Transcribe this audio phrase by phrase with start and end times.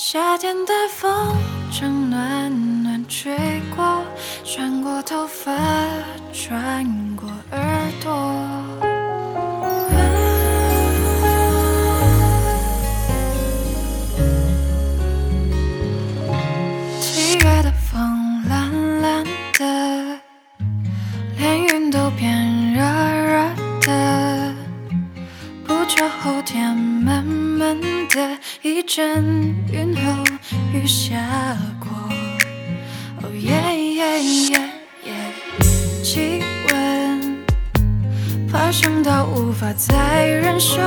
[0.00, 1.34] 夏天的风
[1.72, 3.36] 正暖暖吹
[3.74, 4.04] 过，
[4.44, 5.52] 穿过头发，
[6.32, 6.86] 穿
[7.16, 8.12] 过耳朵。
[17.00, 18.00] 七月的风
[18.48, 19.24] 蓝蓝
[19.54, 20.20] 的，
[21.36, 24.54] 连云都变热热的。
[25.66, 27.24] 不久后天闷
[28.08, 30.24] 的，一阵云后
[30.72, 31.16] 雨下
[31.80, 31.88] 过。
[33.22, 33.52] 哦耶
[33.94, 34.70] 耶耶
[35.04, 35.12] 耶，
[36.02, 37.36] 气温
[38.50, 40.78] 爬升到无法再忍受，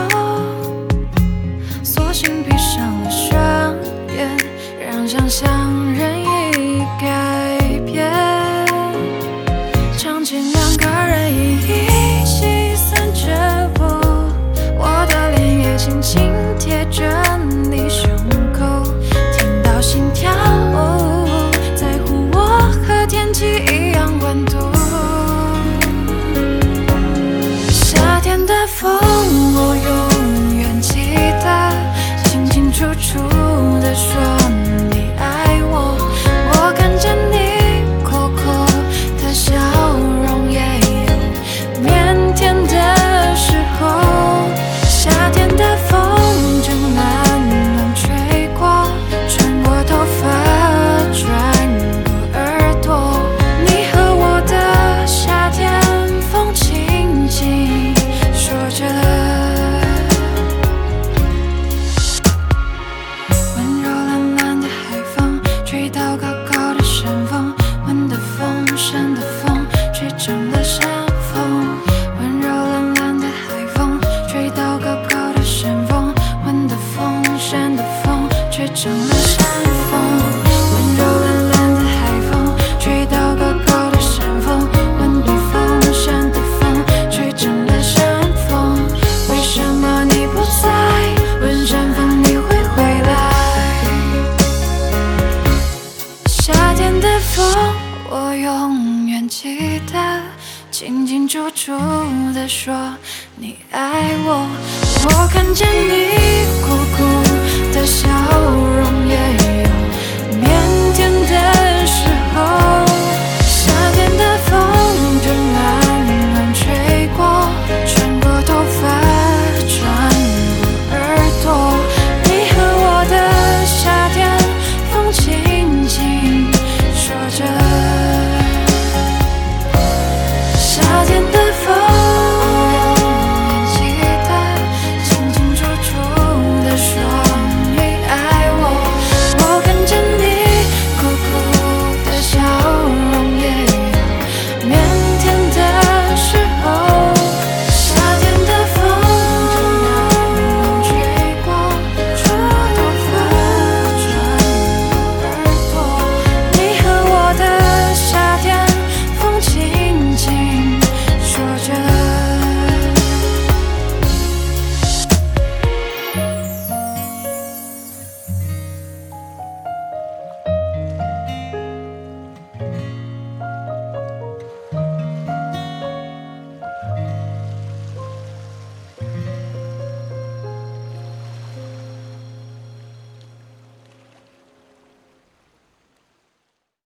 [1.84, 3.76] 索性闭上了双
[4.16, 4.30] 眼，
[4.80, 5.50] 让想象
[5.94, 8.12] 任意改变。
[9.98, 13.84] 场景两个人一起散着步，
[14.78, 16.31] 我的脸也轻轻
[24.34, 24.61] 一
[65.72, 66.18] 风，吹到
[98.10, 100.22] 我永远记得，
[100.70, 101.72] 清清楚楚
[102.34, 102.74] 的说
[103.36, 104.48] 你爱我。
[105.04, 107.04] 我看见你酷酷
[107.74, 108.08] 的笑